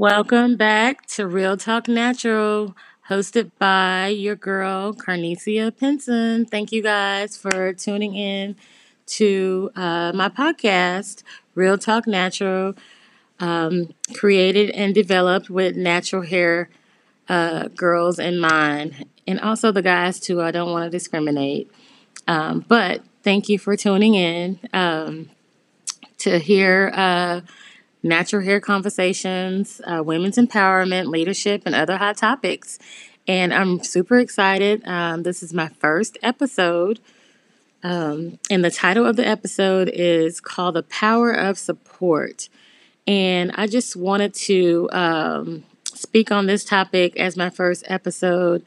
[0.00, 2.74] Welcome back to Real Talk Natural,
[3.10, 6.46] hosted by your girl, Carnesia Pinson.
[6.46, 8.56] Thank you guys for tuning in
[9.08, 11.22] to uh, my podcast,
[11.54, 12.74] Real Talk Natural,
[13.40, 16.70] um, created and developed with natural hair
[17.28, 20.40] uh, girls in mind, and also the guys, too.
[20.40, 21.70] I don't want to discriminate.
[22.26, 25.28] Um, but thank you for tuning in um,
[26.20, 26.90] to hear.
[26.94, 27.42] Uh,
[28.02, 32.78] natural hair conversations, uh, women's empowerment, leadership, and other hot topics.
[33.28, 34.82] And I'm super excited.
[34.86, 37.00] Um, this is my first episode.
[37.82, 42.48] Um, and the title of the episode is called The Power of Support.
[43.06, 48.64] And I just wanted to um, speak on this topic as my first episode.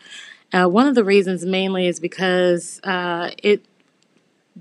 [0.52, 3.65] Uh, one of the reasons mainly is because uh, it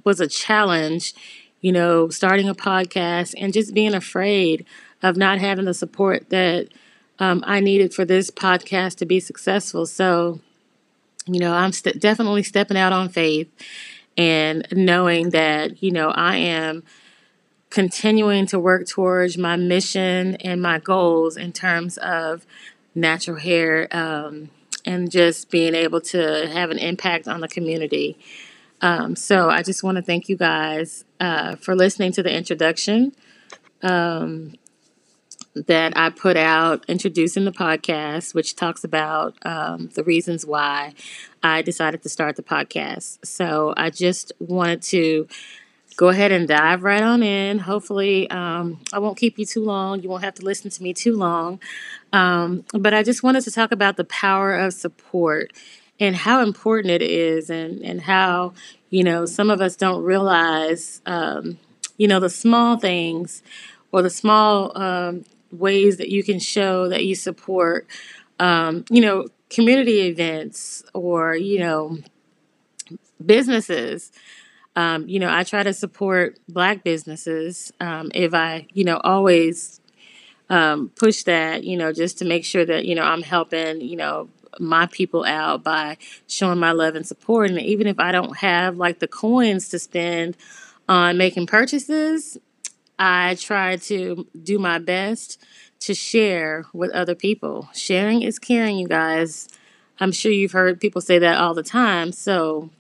[0.04, 1.14] was a challenge
[1.62, 4.66] you know, starting a podcast and just being afraid
[5.02, 6.68] of not having the support that
[7.18, 9.86] um, I needed for this podcast to be successful.
[9.86, 10.40] So,
[11.26, 13.48] you know, I'm st- definitely stepping out on faith
[14.18, 16.82] and knowing that, you know, I am
[17.70, 22.44] continuing to work towards my mission and my goals in terms of
[22.94, 24.50] natural hair um,
[24.84, 28.18] and just being able to have an impact on the community.
[28.82, 33.12] Um, so I just want to thank you guys uh, for listening to the introduction
[33.82, 34.54] um,
[35.54, 40.94] that I put out introducing the podcast, which talks about um, the reasons why
[41.42, 43.24] I decided to start the podcast.
[43.24, 45.28] So I just wanted to
[45.96, 47.58] go ahead and dive right on in.
[47.60, 50.02] Hopefully, um, I won't keep you too long.
[50.02, 51.60] You won't have to listen to me too long.
[52.12, 55.52] Um, but I just wanted to talk about the power of support
[56.02, 58.52] and how important it is and, and how,
[58.90, 61.58] you know, some of us don't realize, um,
[61.96, 63.40] you know, the small things
[63.92, 67.86] or the small um, ways that you can show that you support,
[68.40, 71.98] um, you know, community events or, you know,
[73.24, 74.10] businesses.
[74.74, 79.80] Um, you know, I try to support black businesses um, if I, you know, always
[80.50, 83.96] um, push that, you know, just to make sure that, you know, I'm helping, you
[83.96, 85.96] know, my people out by
[86.26, 87.50] showing my love and support.
[87.50, 90.36] And even if I don't have like the coins to spend
[90.88, 92.38] on making purchases,
[92.98, 95.42] I try to do my best
[95.80, 97.68] to share with other people.
[97.74, 99.48] Sharing is caring, you guys.
[99.98, 102.12] I'm sure you've heard people say that all the time.
[102.12, 102.70] So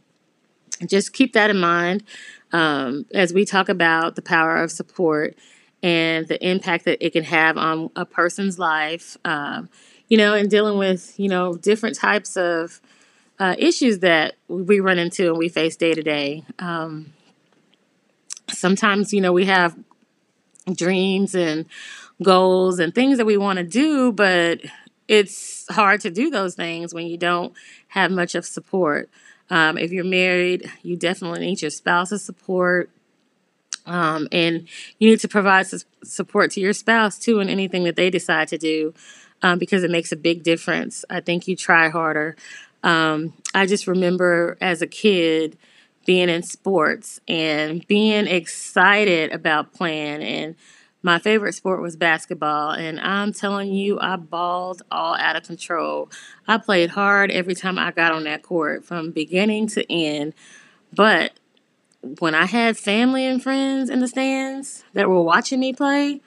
[0.86, 2.04] just keep that in mind
[2.52, 5.36] um, as we talk about the power of support
[5.82, 9.16] and the impact that it can have on a person's life.
[9.24, 9.68] Um,
[10.12, 12.82] you know, and dealing with, you know, different types of
[13.38, 16.44] uh, issues that we run into and we face day to day.
[16.58, 17.14] Um,
[18.50, 19.74] sometimes, you know, we have
[20.70, 21.64] dreams and
[22.22, 24.60] goals and things that we want to do, but
[25.08, 27.54] it's hard to do those things when you don't
[27.88, 29.08] have much of support.
[29.48, 32.90] Um, if you're married, you definitely need your spouse's support.
[33.86, 34.68] Um, and
[34.98, 38.48] you need to provide su- support to your spouse too in anything that they decide
[38.48, 38.92] to do
[39.42, 41.04] um, because it makes a big difference.
[41.10, 42.36] I think you try harder.
[42.82, 45.56] Um, I just remember as a kid
[46.04, 50.22] being in sports and being excited about playing.
[50.22, 50.56] And
[51.02, 52.70] my favorite sport was basketball.
[52.70, 56.10] And I'm telling you, I balled all out of control.
[56.46, 60.34] I played hard every time I got on that court from beginning to end.
[60.92, 61.32] But
[62.18, 66.20] when I had family and friends in the stands that were watching me play,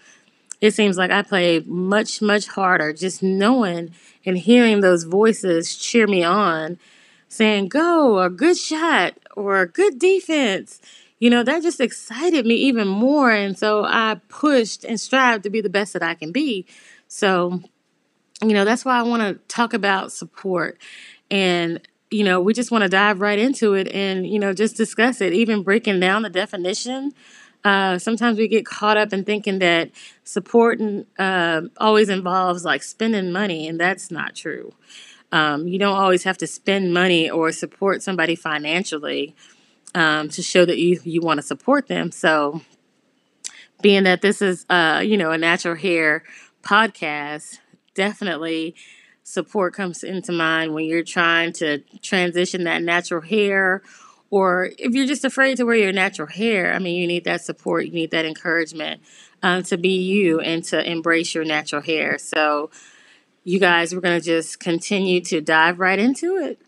[0.61, 3.91] it seems like I play much, much harder just knowing
[4.25, 6.79] and hearing those voices cheer me on,
[7.27, 10.81] saying, Go, a good shot, or a good defense.
[11.19, 13.31] You know, that just excited me even more.
[13.31, 16.65] And so I pushed and strived to be the best that I can be.
[17.07, 17.61] So,
[18.41, 20.77] you know, that's why I want to talk about support.
[21.31, 21.81] And,
[22.11, 25.21] you know, we just want to dive right into it and, you know, just discuss
[25.21, 27.13] it, even breaking down the definition
[27.65, 29.89] uh, sometimes we get caught up in thinking that
[30.23, 30.79] support
[31.17, 34.71] uh, always involves like spending money, and that's not true.
[35.31, 39.35] Um, you don't always have to spend money or support somebody financially
[39.95, 42.11] um, to show that you you want to support them.
[42.11, 42.61] So,
[43.81, 46.23] being that this is uh, you know a natural hair
[46.61, 47.57] podcast,
[47.95, 48.75] definitely
[49.23, 53.81] support comes into mind when you're trying to transition that natural hair
[54.29, 57.41] or if you're just afraid to wear your natural hair, I mean, you need that
[57.41, 59.01] support, you need that encouragement
[59.43, 62.17] um, to be you and to embrace your natural hair.
[62.17, 62.69] So,
[63.43, 66.59] you guys, we're going to just continue to dive right into it.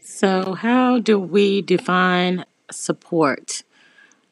[0.00, 3.62] So, how do we define support?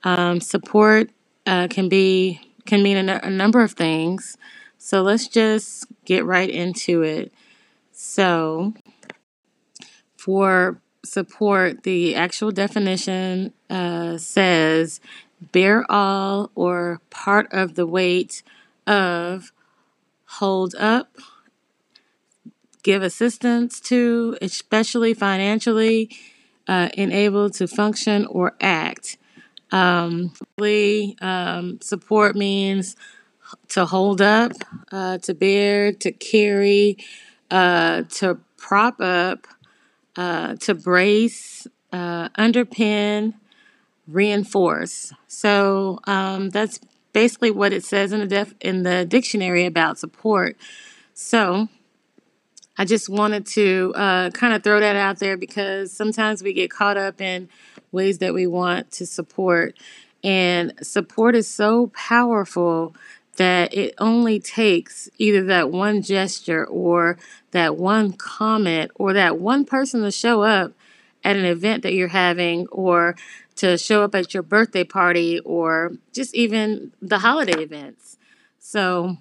[0.04, 1.10] Um, support
[1.46, 4.36] uh, can be can mean a, a number of things.
[4.76, 7.32] So let's just get right into it.
[7.92, 8.74] So,
[10.28, 15.00] for support, the actual definition uh, says
[15.52, 18.42] bear all or part of the weight
[18.86, 19.52] of,
[20.26, 21.16] hold up,
[22.82, 26.10] give assistance to, especially financially,
[26.68, 29.16] uh, to function or act.
[29.72, 30.34] Um,
[31.22, 32.96] um, support means
[33.68, 34.52] to hold up,
[34.92, 36.98] uh, to bear, to carry,
[37.50, 39.46] uh, to prop up,
[40.18, 43.34] uh, to brace, uh, underpin,
[44.08, 45.12] reinforce.
[45.28, 46.80] So um, that's
[47.12, 50.56] basically what it says in the def- in the dictionary about support.
[51.14, 51.68] So
[52.76, 56.68] I just wanted to uh, kind of throw that out there because sometimes we get
[56.68, 57.48] caught up in
[57.92, 59.78] ways that we want to support.
[60.24, 62.94] And support is so powerful
[63.38, 67.16] that it only takes either that one gesture or
[67.52, 70.72] that one comment or that one person to show up
[71.22, 73.16] at an event that you're having or
[73.54, 78.18] to show up at your birthday party or just even the holiday events.
[78.58, 79.16] So,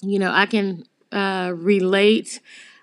[0.00, 2.40] you know, I can uh, relate.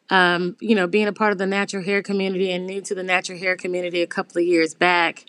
[0.10, 3.04] Um, you know, being a part of the natural hair community and new to the
[3.04, 5.24] natural hair community a couple of years back,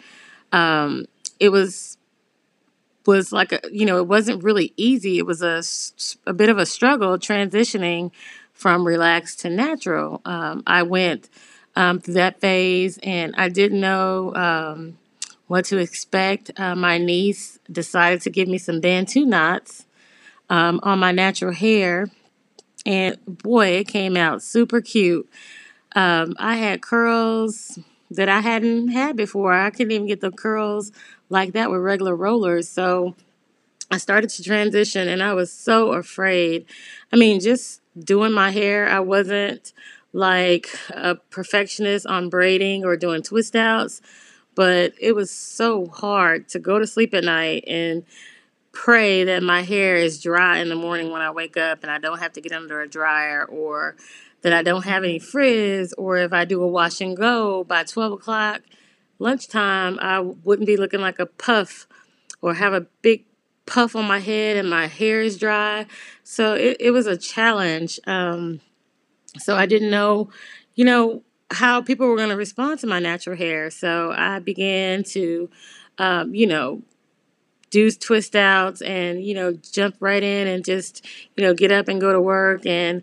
[0.51, 1.05] um,
[1.39, 1.99] it was
[3.07, 5.19] was like a you know it wasn't really easy.
[5.19, 5.63] It was a
[6.27, 8.11] a bit of a struggle transitioning
[8.53, 10.21] from relaxed to natural.
[10.25, 11.29] Um, I went
[11.75, 14.99] um, through that phase, and I didn't know um,
[15.47, 16.51] what to expect.
[16.57, 19.87] Uh, my niece decided to give me some Bantu knots
[20.51, 22.09] um, on my natural hair,
[22.87, 25.29] and boy, it came out super cute.
[25.95, 27.79] Um, I had curls
[28.17, 29.53] that I hadn't had before.
[29.53, 30.93] I couldn't even get the curls
[31.29, 32.69] like that with regular rollers.
[32.69, 33.15] So
[33.91, 36.67] I started to transition and I was so afraid.
[37.13, 39.73] I mean, just doing my hair, I wasn't
[40.13, 44.01] like a perfectionist on braiding or doing twist outs,
[44.55, 48.05] but it was so hard to go to sleep at night and
[48.73, 51.99] pray that my hair is dry in the morning when I wake up and I
[51.99, 53.97] don't have to get under a dryer or
[54.43, 57.85] that I don't have any frizz or if I do a wash and go by
[57.85, 58.63] 12 o'clock
[59.19, 61.87] lunchtime, I wouldn't be looking like a puff
[62.41, 63.25] or have a big
[63.67, 65.87] puff on my head and my hair is dry.
[66.25, 68.01] So it, it was a challenge.
[68.07, 68.61] Um,
[69.39, 70.29] so I didn't know,
[70.75, 73.71] you know, how people were going to respond to my natural hair.
[73.71, 75.51] So I began to,
[75.99, 76.83] um, you know,
[77.73, 81.05] do twist outs and you know jump right in and just
[81.37, 83.03] you know get up and go to work and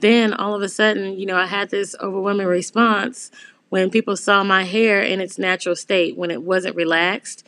[0.00, 3.30] then all of a sudden you know i had this overwhelming response
[3.68, 7.46] when people saw my hair in its natural state when it wasn't relaxed.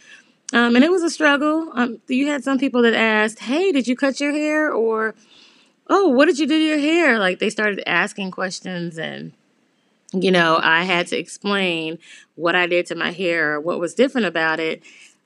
[0.53, 1.71] Um, and it was a struggle.
[1.75, 4.73] Um, you had some people that asked hey did you cut your hair?
[4.73, 5.15] or
[5.89, 7.19] oh what did you do to your hair?
[7.19, 9.33] Like they started asking questions and
[10.13, 11.97] you know i had to explain
[12.35, 14.83] what i did to my hair what was different about it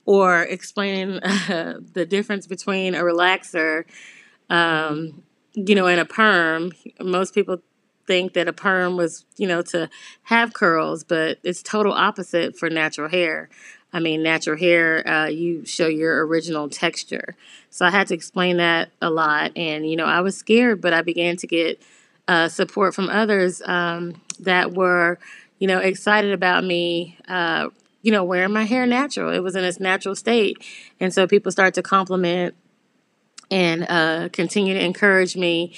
[0.06, 3.84] or explaining uh, the difference between a relaxer,
[4.50, 5.22] um,
[5.54, 6.72] you know, in a perm.
[7.00, 7.58] Most people
[8.06, 9.88] think that a perm was, you know, to
[10.24, 13.48] have curls, but it's total opposite for natural hair.
[13.92, 17.36] I mean, natural hair, uh, you show your original texture.
[17.70, 19.52] So I had to explain that a lot.
[19.56, 21.80] And, you know, I was scared, but I began to get
[22.26, 25.18] uh, support from others um, that were,
[25.58, 27.68] you know, excited about me uh,
[28.04, 29.32] you know, wearing my hair natural.
[29.32, 30.62] It was in its natural state.
[31.00, 32.54] And so people start to compliment
[33.54, 35.74] and uh, continue to encourage me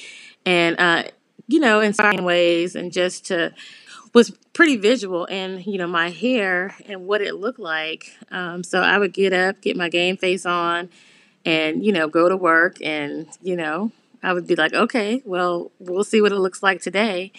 [0.47, 1.05] and, uh,
[1.49, 3.53] you know, in certain ways and just to
[4.15, 8.81] was pretty visual and you know my hair and what it looked like um, so
[8.81, 10.89] i would get up get my game face on
[11.45, 13.93] and you know go to work and you know
[14.23, 17.31] i would be like okay well we'll see what it looks like today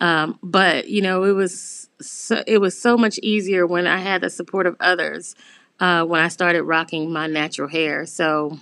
[0.00, 4.20] um, but you know, it was so, it was so much easier when I had
[4.20, 5.34] the support of others
[5.80, 8.06] uh, when I started rocking my natural hair.
[8.06, 8.58] So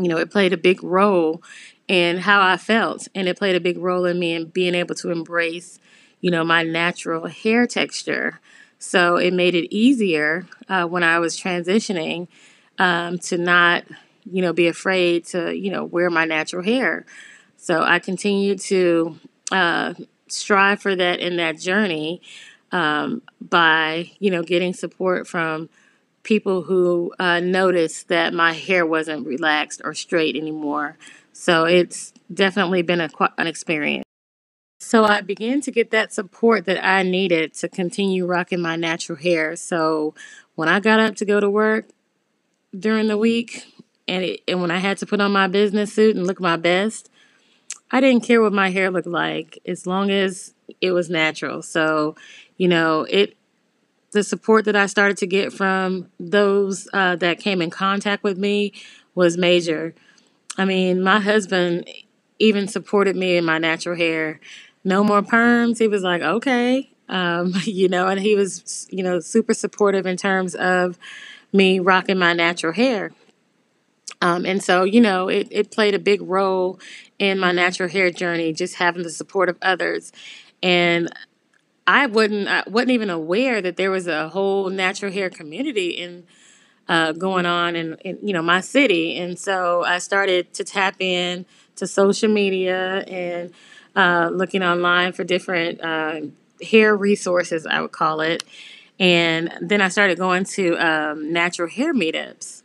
[0.00, 1.42] you know, it played a big role
[1.88, 4.94] in how I felt, and it played a big role in me in being able
[4.96, 5.78] to embrace,
[6.20, 8.40] you know, my natural hair texture.
[8.78, 12.28] So it made it easier uh, when I was transitioning
[12.78, 13.84] um, to not,
[14.30, 17.06] you know, be afraid to, you know, wear my natural hair.
[17.56, 19.18] So I continued to
[19.50, 19.94] uh,
[20.28, 22.22] strive for that in that journey
[22.70, 25.68] um, by you know getting support from
[26.28, 30.98] people who uh, noticed that my hair wasn't relaxed or straight anymore.
[31.32, 33.08] So it's definitely been a,
[33.38, 34.04] an experience.
[34.78, 39.16] So I began to get that support that I needed to continue rocking my natural
[39.16, 39.56] hair.
[39.56, 40.14] So
[40.54, 41.86] when I got up to go to work
[42.78, 43.64] during the week,
[44.06, 46.56] and it, and when I had to put on my business suit and look my
[46.56, 47.08] best,
[47.90, 51.62] I didn't care what my hair looked like as long as it was natural.
[51.62, 52.16] So,
[52.58, 53.37] you know, it
[54.12, 58.38] the support that I started to get from those uh, that came in contact with
[58.38, 58.72] me
[59.14, 59.94] was major.
[60.56, 61.88] I mean, my husband
[62.38, 64.40] even supported me in my natural hair.
[64.84, 65.78] No more perms.
[65.78, 70.16] He was like, okay, um, you know, and he was, you know, super supportive in
[70.16, 70.98] terms of
[71.52, 73.12] me rocking my natural hair.
[74.20, 76.80] Um, and so, you know, it, it played a big role
[77.18, 80.12] in my natural hair journey, just having the support of others.
[80.62, 81.08] And
[81.88, 86.24] I wouldn't, I wasn't even aware that there was a whole natural hair community in
[86.86, 89.16] uh, going on in, in, you know, my city.
[89.16, 93.52] And so I started to tap in to social media and
[93.96, 96.20] uh, looking online for different uh,
[96.62, 98.44] hair resources, I would call it.
[99.00, 102.64] And then I started going to um, natural hair meetups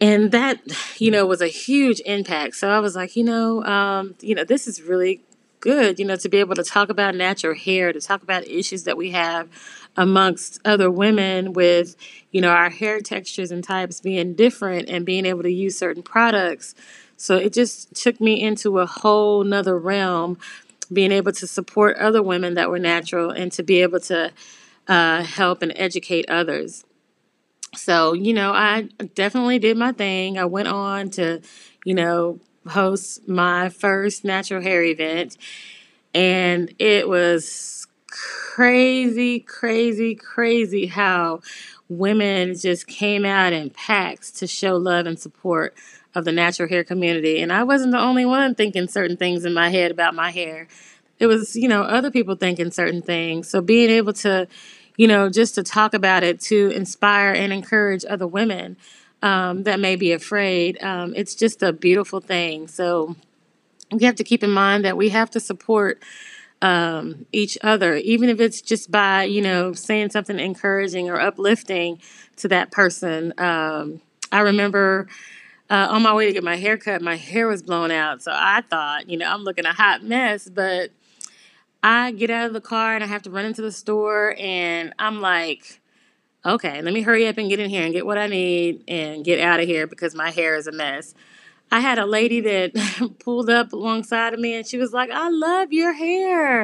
[0.00, 0.60] and that
[0.98, 4.44] you know was a huge impact so i was like you know um, you know
[4.44, 5.20] this is really
[5.60, 8.84] good you know to be able to talk about natural hair to talk about issues
[8.84, 9.48] that we have
[9.96, 11.96] amongst other women with
[12.30, 16.02] you know our hair textures and types being different and being able to use certain
[16.02, 16.74] products
[17.16, 20.38] so it just took me into a whole nother realm
[20.92, 24.30] being able to support other women that were natural and to be able to
[24.86, 26.84] uh, help and educate others
[27.76, 30.38] so, you know, I definitely did my thing.
[30.38, 31.40] I went on to,
[31.84, 35.36] you know, host my first natural hair event,
[36.14, 41.40] and it was crazy, crazy, crazy how
[41.88, 45.74] women just came out in packs to show love and support
[46.14, 47.40] of the natural hair community.
[47.40, 50.68] And I wasn't the only one thinking certain things in my head about my hair.
[51.18, 53.48] It was, you know, other people thinking certain things.
[53.48, 54.48] So being able to
[54.98, 58.76] you know, just to talk about it to inspire and encourage other women
[59.22, 60.82] um, that may be afraid.
[60.82, 62.68] Um, it's just a beautiful thing.
[62.68, 63.16] So
[63.90, 66.02] we have to keep in mind that we have to support
[66.60, 72.00] um, each other, even if it's just by, you know, saying something encouraging or uplifting
[72.36, 73.32] to that person.
[73.38, 74.00] Um,
[74.32, 75.08] I remember
[75.70, 78.22] uh, on my way to get my hair cut, my hair was blown out.
[78.22, 80.90] So I thought, you know, I'm looking a hot mess, but
[81.82, 84.92] I get out of the car and I have to run into the store and
[84.98, 85.80] I'm like,
[86.48, 89.24] okay, let me hurry up and get in here and get what I need and
[89.24, 91.14] get out of here because my hair is a mess.
[91.70, 95.28] I had a lady that pulled up alongside of me and she was like, I
[95.28, 96.62] love your hair.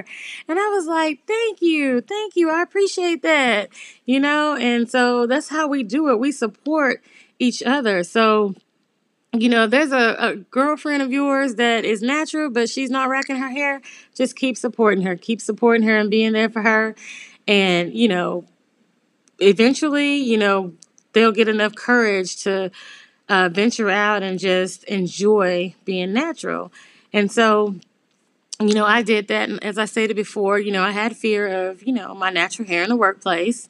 [0.49, 2.01] And I was like, thank you.
[2.01, 2.51] Thank you.
[2.51, 3.69] I appreciate that.
[4.07, 6.19] You know, and so that's how we do it.
[6.19, 7.03] We support
[7.39, 8.03] each other.
[8.03, 8.55] So
[9.37, 13.37] you know, there's a, a girlfriend of yours that is natural, but she's not racking
[13.37, 13.83] her hair,
[14.15, 15.17] just keep supporting her.
[15.17, 16.95] Keep supporting her and being there for her.
[17.49, 18.45] And, you know,
[19.39, 20.73] eventually, you know,
[21.13, 22.71] they'll get enough courage to
[23.29, 26.73] uh, venture out and just enjoy being natural.
[27.13, 27.77] And so,
[28.61, 29.49] you know, I did that.
[29.49, 32.69] And as I stated before, you know, I had fear of, you know, my natural
[32.69, 33.69] hair in the workplace.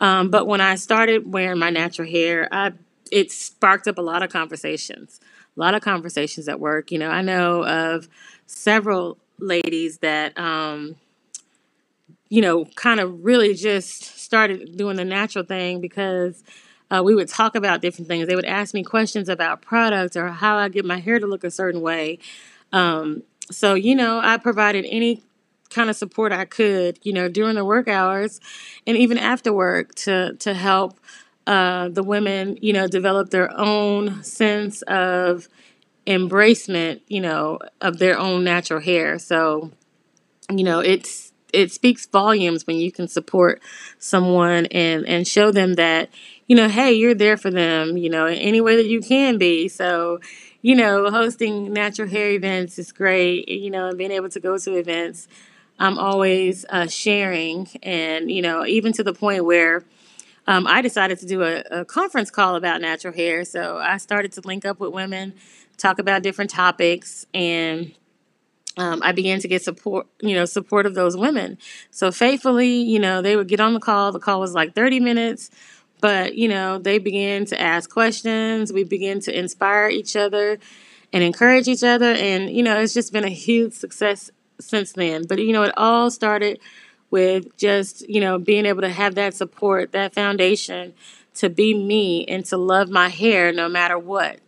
[0.00, 2.72] Um, but when I started wearing my natural hair, I
[3.12, 5.20] it sparked up a lot of conversations,
[5.56, 6.90] a lot of conversations at work.
[6.90, 8.08] You know, I know of
[8.46, 10.96] several ladies that, um,
[12.28, 16.42] you know, kind of really just started doing the natural thing because
[16.90, 18.26] uh, we would talk about different things.
[18.26, 21.44] They would ask me questions about products or how I get my hair to look
[21.44, 22.18] a certain way.
[22.72, 25.22] Um, so, you know, I provided any
[25.70, 28.40] kind of support I could, you know, during the work hours
[28.86, 30.98] and even after work to to help
[31.46, 35.48] uh, the women, you know, develop their own sense of
[36.06, 39.18] embracement, you know, of their own natural hair.
[39.18, 39.70] So,
[40.50, 43.62] you know, it's it speaks volumes when you can support
[43.98, 46.10] someone and and show them that,
[46.46, 49.38] you know, hey, you're there for them, you know, in any way that you can
[49.38, 49.68] be.
[49.68, 50.20] So,
[50.62, 54.58] you know, hosting natural hair events is great, you know, and being able to go
[54.58, 55.28] to events.
[55.78, 59.84] I'm always uh, sharing, and you know, even to the point where
[60.46, 63.44] um, I decided to do a, a, conference call about natural hair.
[63.44, 65.34] So I started to link up with women,
[65.76, 67.92] talk about different topics, and
[68.76, 71.58] um, I began to get support, you know, support of those women.
[71.90, 74.12] So faithfully, you know, they would get on the call.
[74.12, 75.50] The call was like 30 minutes,
[76.00, 78.72] but, you know, they began to ask questions.
[78.72, 80.58] We began to inspire each other
[81.12, 82.12] and encourage each other.
[82.12, 84.30] And, you know, it's just been a huge success
[84.60, 85.24] since then.
[85.26, 86.60] But, you know, it all started
[87.10, 90.92] with just, you know, being able to have that support, that foundation
[91.34, 94.40] to be me and to love my hair no matter what.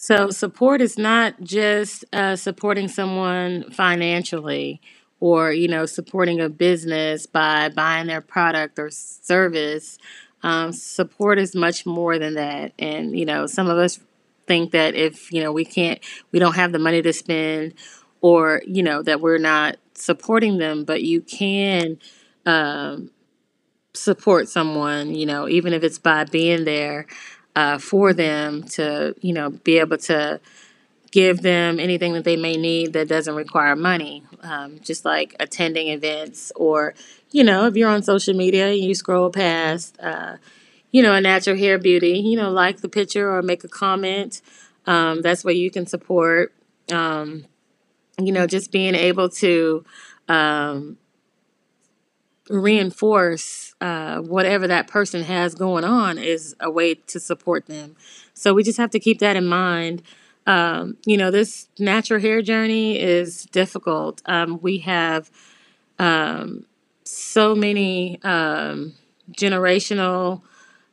[0.00, 4.80] So, support is not just uh, supporting someone financially
[5.18, 9.98] or you know supporting a business by buying their product or service.
[10.44, 12.74] Um, support is much more than that.
[12.78, 13.98] And you know some of us
[14.46, 15.98] think that if you know we can't
[16.30, 17.74] we don't have the money to spend
[18.20, 21.98] or you know that we're not supporting them but you can
[22.46, 23.10] um,
[23.94, 27.04] support someone you know even if it's by being there
[27.58, 30.40] uh, for them to you know be able to
[31.10, 35.88] give them anything that they may need that doesn't require money, um, just like attending
[35.88, 36.94] events or,
[37.30, 40.36] you know, if you're on social media and you scroll past, uh,
[40.90, 44.42] you know, a natural hair beauty, you know, like the picture or make a comment.
[44.86, 46.52] Um, that's where you can support.
[46.92, 47.46] Um,
[48.18, 49.84] you know, just being able to
[50.28, 50.98] um,
[52.50, 57.96] reinforce uh, whatever that person has going on is a way to support them.
[58.34, 60.02] So we just have to keep that in mind
[60.48, 64.22] um, you know, this natural hair journey is difficult.
[64.24, 65.30] Um, we have
[65.98, 66.64] um,
[67.04, 68.94] so many um,
[69.30, 70.40] generational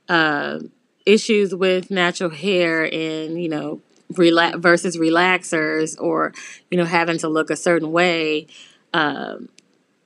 [0.09, 0.59] uh,
[1.05, 6.33] issues with natural hair and, you know, versus relaxers or,
[6.69, 8.47] you know, having to look a certain way
[8.93, 9.47] um,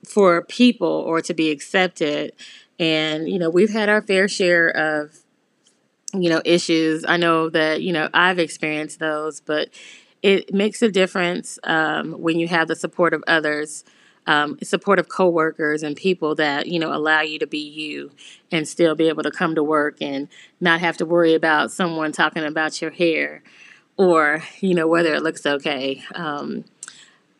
[0.04, 2.32] for people or to be accepted.
[2.78, 5.20] And, you know, we've had our fair share of
[6.14, 7.04] you know, issues.
[7.06, 9.68] I know that, you know, I've experienced those, but
[10.22, 13.84] it makes a difference um, when you have the support of others,
[14.26, 18.10] um, support of coworkers and people that, you know, allow you to be you
[18.50, 20.28] and still be able to come to work and
[20.60, 23.42] not have to worry about someone talking about your hair
[23.96, 26.02] or, you know, whether it looks okay.
[26.14, 26.64] Um,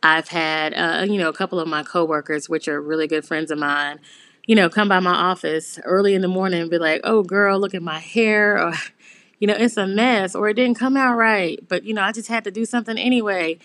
[0.02, 3.50] I've had, uh, you know, a couple of my coworkers, which are really good friends
[3.50, 4.00] of mine,
[4.46, 7.60] you know, come by my office early in the morning and be like, oh, girl,
[7.60, 8.74] look at my hair, or,
[9.38, 12.12] you know, it's a mess, or it didn't come out right, but, you know, I
[12.12, 13.58] just had to do something anyway.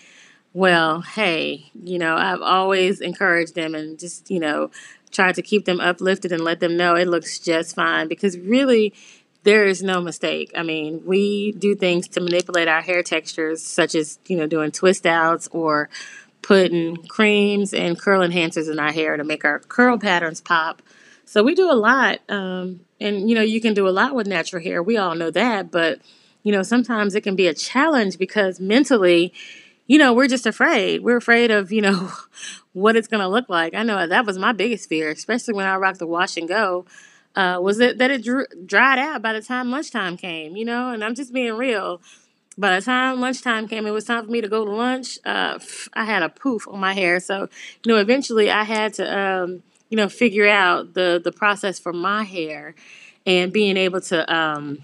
[0.52, 4.70] Well, hey, you know, I've always encouraged them and just, you know,
[5.10, 8.94] tried to keep them uplifted and let them know it looks just fine because really,
[9.46, 10.50] there is no mistake.
[10.56, 14.72] I mean, we do things to manipulate our hair textures, such as, you know, doing
[14.72, 15.88] twist outs or
[16.46, 20.80] putting creams and curl enhancers in our hair to make our curl patterns pop.
[21.24, 22.20] So we do a lot.
[22.28, 24.80] Um, and, you know, you can do a lot with natural hair.
[24.80, 25.72] We all know that.
[25.72, 25.98] But,
[26.44, 29.32] you know, sometimes it can be a challenge because mentally,
[29.88, 31.02] you know, we're just afraid.
[31.02, 32.12] We're afraid of, you know,
[32.74, 33.74] what it's going to look like.
[33.74, 36.86] I know that was my biggest fear, especially when I rocked the wash and go,
[37.34, 38.24] uh, was it that it
[38.66, 40.90] dried out by the time lunchtime came, you know?
[40.90, 42.00] And I'm just being real
[42.58, 45.18] by the time lunchtime came, it was time for me to go to lunch.
[45.24, 45.58] Uh,
[45.92, 47.48] I had a poof on my hair, so
[47.84, 51.92] you know, eventually I had to, um, you know, figure out the the process for
[51.92, 52.74] my hair,
[53.26, 54.78] and being able to, um,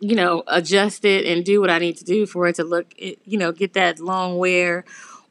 [0.00, 2.94] you know, adjust it and do what I need to do for it to look,
[2.98, 4.84] you know, get that long wear,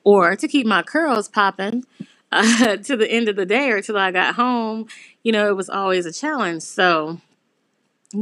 [0.03, 1.85] or to keep my curls popping.
[2.31, 4.87] Uh, to the end of the day or till I got home,
[5.23, 6.63] you know, it was always a challenge.
[6.63, 7.21] So,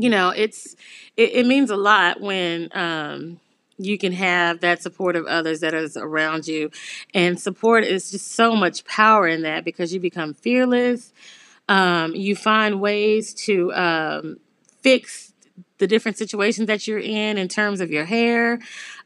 [0.02, 0.76] you know, it's
[1.18, 3.40] it, it means a lot when um,
[3.78, 6.72] you can have that support of others that is around you,
[7.14, 11.14] and support is just so much power in that because you become fearless.
[11.70, 14.38] Um, you find ways to um,
[14.82, 15.34] fix
[15.78, 18.60] the different situations that you're in in terms of your hair.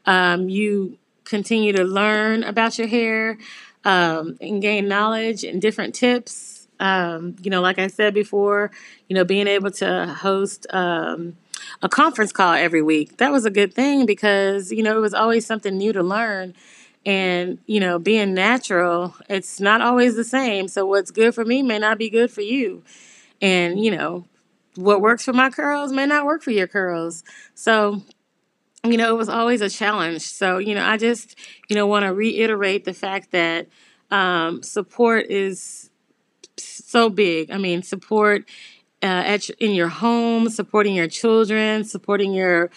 [0.06, 3.38] Um, you continue to learn about your hair
[3.84, 8.70] um, and gain knowledge and different tips um, you know, like I said before,
[9.08, 11.36] you know, being able to host um,
[11.82, 15.14] a conference call every week, that was a good thing because, you know, it was
[15.14, 16.54] always something new to learn.
[17.06, 20.68] And, you know, being natural, it's not always the same.
[20.68, 22.82] So what's good for me may not be good for you.
[23.40, 24.24] And, you know,
[24.74, 27.24] what works for my curls may not work for your curls.
[27.54, 28.02] So,
[28.84, 30.22] you know, it was always a challenge.
[30.22, 31.36] So, you know, I just,
[31.68, 33.68] you know, want to reiterate the fact that
[34.10, 35.87] um, support is
[36.64, 37.50] so big.
[37.50, 38.48] I mean, support
[39.02, 42.70] uh, at in your home, supporting your children, supporting your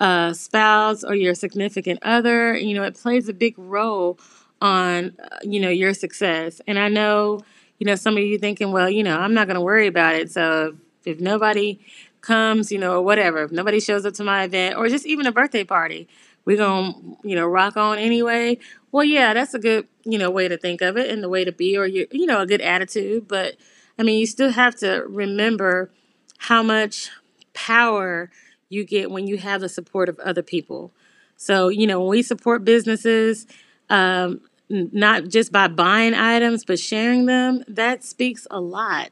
[0.00, 2.56] uh, spouse or your significant other.
[2.56, 4.18] You know, it plays a big role
[4.60, 6.60] on uh, you know your success.
[6.66, 7.40] And I know
[7.78, 10.14] you know some of you thinking, well, you know, I'm not going to worry about
[10.14, 10.30] it.
[10.30, 10.74] So
[11.04, 11.80] if, if nobody
[12.20, 15.26] comes, you know, or whatever, if nobody shows up to my event or just even
[15.26, 16.08] a birthday party,
[16.48, 18.56] we're to, you know, rock on anyway.
[18.90, 21.44] Well, yeah, that's a good, you know, way to think of it and the way
[21.44, 23.56] to be or you you know, a good attitude, but
[23.98, 25.90] I mean, you still have to remember
[26.38, 27.10] how much
[27.52, 28.30] power
[28.70, 30.94] you get when you have the support of other people.
[31.36, 33.46] So, you know, when we support businesses,
[33.90, 39.10] um, not just by buying items, but sharing them, that speaks a lot.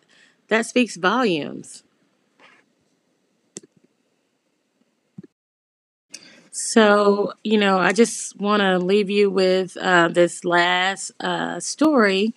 [0.48, 1.82] That speaks volumes.
[6.58, 12.32] So, you know, I just want to leave you with uh, this last uh, story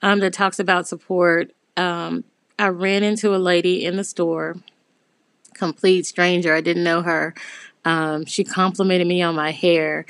[0.00, 1.50] um, that talks about support.
[1.76, 2.22] Um,
[2.56, 4.54] I ran into a lady in the store,
[5.54, 6.54] complete stranger.
[6.54, 7.34] I didn't know her.
[7.84, 10.06] Um, she complimented me on my hair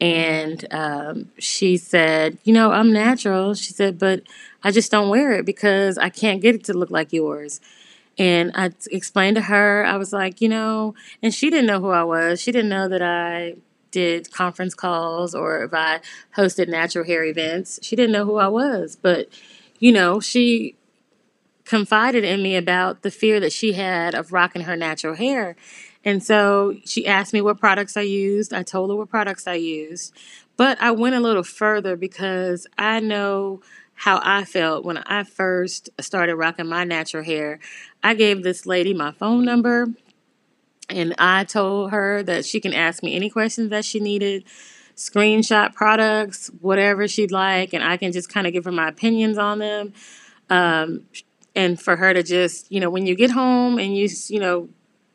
[0.00, 3.54] and um, she said, You know, I'm natural.
[3.54, 4.22] She said, But
[4.62, 7.60] I just don't wear it because I can't get it to look like yours.
[8.18, 11.90] And I explained to her, I was like, You know, and she didn't know who
[11.90, 12.40] I was.
[12.40, 13.56] She didn't know that I
[13.90, 16.00] did conference calls or if I
[16.36, 17.78] hosted natural hair events.
[17.82, 18.96] She didn't know who I was.
[19.00, 19.28] But,
[19.78, 20.74] you know, she
[21.64, 25.54] confided in me about the fear that she had of rocking her natural hair.
[26.04, 28.54] And so she asked me what products I used.
[28.54, 30.14] I told her what products I used.
[30.56, 33.60] But I went a little further because I know
[33.98, 37.58] how I felt when I first started rocking my natural hair.
[38.00, 39.88] I gave this lady my phone number
[40.88, 44.44] and I told her that she can ask me any questions that she needed,
[44.94, 49.36] screenshot products, whatever she'd like, and I can just kind of give her my opinions
[49.36, 49.92] on them.
[50.48, 51.06] Um,
[51.56, 54.68] and for her to just, you know, when you get home and you, you know,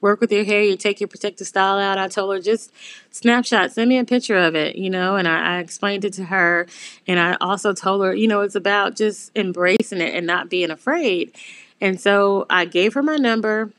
[0.03, 1.97] work with your hair, you take your protective style out.
[1.97, 2.73] I told her just
[3.09, 6.25] snapshot, send me a picture of it, you know, and I, I, explained it to
[6.25, 6.67] her.
[7.07, 10.71] And I also told her, you know, it's about just embracing it and not being
[10.71, 11.33] afraid.
[11.79, 13.71] And so I gave her my number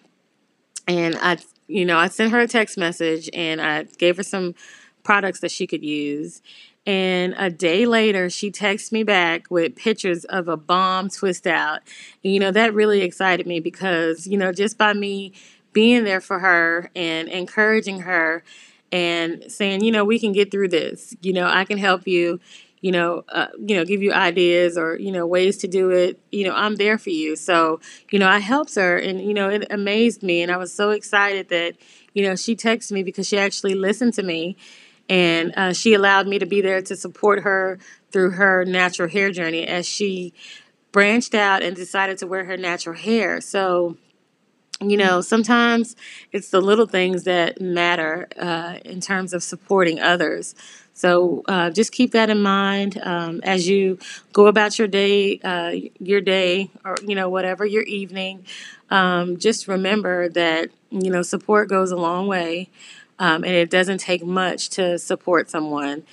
[0.89, 1.37] and I,
[1.69, 4.55] you know, I sent her a text message and I gave her some
[5.03, 6.41] products that she could use.
[6.87, 11.81] And a day later, she texted me back with pictures of a bomb twist out.
[12.23, 15.33] And, you know, that really excited me because, you know, just by me
[15.75, 18.43] being there for her and encouraging her
[18.91, 21.15] and saying, you know, we can get through this.
[21.21, 22.41] You know, I can help you.
[22.81, 26.21] You know, uh, you know, give you ideas or you know ways to do it.
[26.31, 27.35] You know, I'm there for you.
[27.35, 30.71] So, you know, I helped her, and you know, it amazed me, and I was
[30.71, 31.77] so excited that
[32.13, 34.59] you know she texted me because she actually listened to me,
[35.09, 37.79] and uh, she allowed me to be there to support her
[38.13, 40.35] through her natural hair journey as she
[40.93, 43.41] branched out and decided to wear her natural hair.
[43.41, 43.97] So,
[44.81, 45.97] you know, sometimes
[46.33, 50.55] it's the little things that matter uh, in terms of supporting others.
[50.93, 53.99] So uh, just keep that in mind um, as you
[54.33, 58.45] go about your day, uh, your day, or you know whatever your evening.
[58.91, 62.69] Um, just remember that you know support goes a long way,
[63.19, 66.05] um, and it doesn't take much to support someone.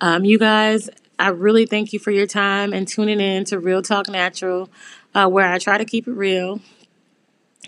[0.00, 3.82] Um, you guys, I really thank you for your time and tuning in to Real
[3.82, 4.68] Talk Natural,
[5.14, 6.60] uh, where I try to keep it real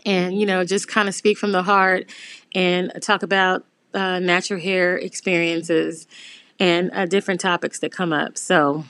[0.05, 2.11] and you know just kind of speak from the heart
[2.55, 6.07] and talk about uh, natural hair experiences
[6.59, 8.85] and uh, different topics that come up so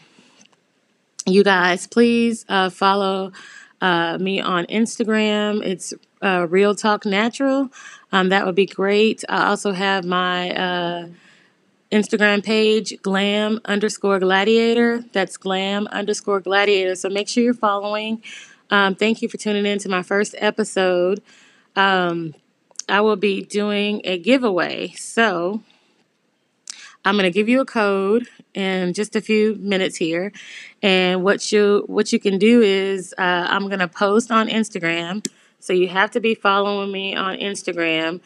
[1.26, 3.32] you guys please uh, follow
[3.80, 7.70] uh, me on instagram it's uh, real talk natural
[8.12, 11.08] um, that would be great i also have my uh,
[11.94, 15.04] Instagram page, glam underscore gladiator.
[15.12, 16.96] That's glam underscore gladiator.
[16.96, 18.20] So make sure you're following.
[18.74, 21.22] Um, thank you for tuning in to my first episode.
[21.76, 22.34] Um,
[22.88, 24.88] I will be doing a giveaway.
[24.96, 25.62] So
[27.04, 30.32] I'm going to give you a code in just a few minutes here.
[30.82, 35.24] And what you what you can do is uh, I'm going to post on Instagram.
[35.60, 38.22] So you have to be following me on Instagram,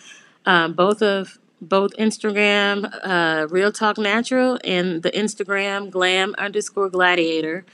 [0.46, 7.66] um, both of both Instagram uh, Real Talk Natural and the Instagram Glam underscore Gladiator.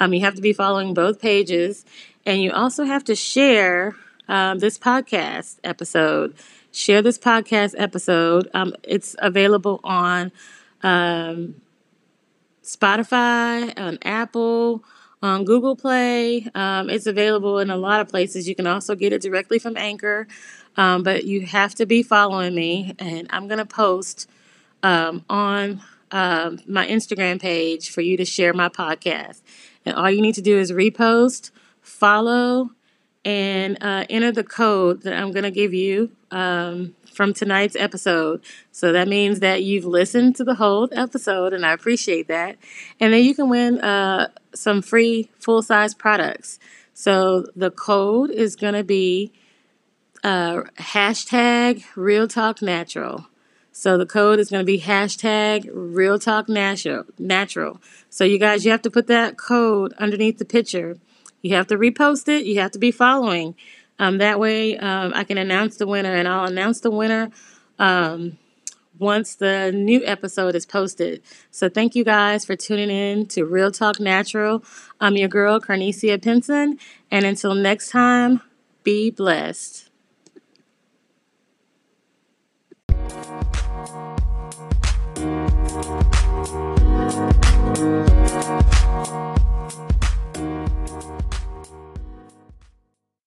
[0.00, 1.84] Um, you have to be following both pages,
[2.28, 3.96] and you also have to share
[4.28, 6.34] um, this podcast episode.
[6.72, 8.50] Share this podcast episode.
[8.52, 10.30] Um, it's available on
[10.82, 11.54] um,
[12.62, 14.84] Spotify, on Apple,
[15.22, 16.46] on Google Play.
[16.54, 18.46] Um, it's available in a lot of places.
[18.46, 20.28] You can also get it directly from Anchor,
[20.76, 24.28] um, but you have to be following me, and I'm going to post
[24.82, 25.80] um, on
[26.12, 29.40] my Instagram page for you to share my podcast.
[29.86, 31.52] And all you need to do is repost,
[31.88, 32.70] follow,
[33.24, 38.42] and uh, enter the code that I'm going to give you um, from tonight's episode.
[38.72, 42.56] So that means that you've listened to the whole episode, and I appreciate that.
[43.00, 46.58] And then you can win uh, some free full size products.
[46.94, 49.32] So the code is going to be
[50.24, 53.26] uh, hashtag Real Talk Natural.
[53.72, 57.04] So the code is going to be hashtag Real Talk Natural.
[57.18, 57.80] Natural.
[58.10, 60.98] So you guys, you have to put that code underneath the picture.
[61.42, 62.44] You have to repost it.
[62.44, 63.54] You have to be following.
[63.98, 67.30] Um, that way, um, I can announce the winner, and I'll announce the winner
[67.78, 68.38] um,
[68.98, 71.22] once the new episode is posted.
[71.50, 74.62] So, thank you guys for tuning in to Real Talk Natural.
[75.00, 76.78] I'm your girl, Carnesia Pinson,
[77.10, 78.40] and until next time,
[78.84, 79.88] be blessed.